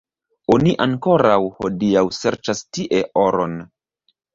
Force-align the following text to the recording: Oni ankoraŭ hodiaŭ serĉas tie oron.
Oni 0.55 0.73
ankoraŭ 0.85 1.37
hodiaŭ 1.59 2.05
serĉas 2.23 2.67
tie 2.75 3.07
oron. 3.29 3.59